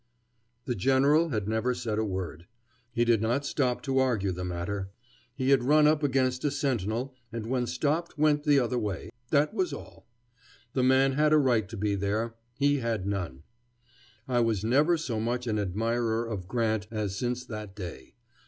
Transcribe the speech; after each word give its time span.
The 0.65 0.73
General 0.73 1.29
said 1.29 1.47
never 1.47 1.73
a 1.85 2.03
word. 2.03 2.47
He 2.91 3.05
did 3.05 3.21
not 3.21 3.45
stop 3.45 3.83
to 3.83 3.99
argue 3.99 4.31
the 4.31 4.43
matter. 4.43 4.89
He 5.35 5.51
had 5.51 5.61
run 5.63 5.85
up 5.85 6.01
against 6.01 6.43
a 6.43 6.49
sentinel, 6.49 7.13
and 7.31 7.45
when 7.45 7.67
stopped 7.67 8.17
went 8.17 8.43
the 8.43 8.57
other 8.59 8.79
way. 8.79 9.11
That 9.29 9.53
was 9.53 9.71
all. 9.73 10.07
The 10.73 10.81
man 10.81 11.11
had 11.11 11.33
a 11.33 11.37
right 11.37 11.69
to 11.69 11.77
be 11.77 11.93
there; 11.93 12.33
he 12.57 12.79
had 12.79 13.05
none. 13.05 13.43
I 14.27 14.39
was 14.39 14.65
never 14.65 14.97
so 14.97 15.19
much 15.19 15.45
an 15.45 15.59
admirer 15.59 16.25
of 16.25 16.47
Grant 16.47 16.87
as 16.89 17.15
since 17.15 17.45
that 17.45 17.75
day. 17.75 18.15